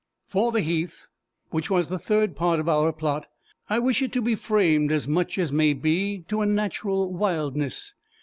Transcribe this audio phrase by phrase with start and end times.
[0.27, 1.05] "For the heath,
[1.51, 3.27] which was the third part of our plot,
[3.69, 7.93] I wish it to be framed, as much as may be, to a natural wildness.